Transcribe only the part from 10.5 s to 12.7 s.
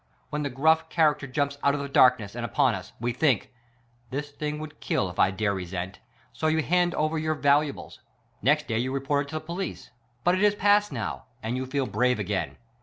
past now, and you feel brave agiain.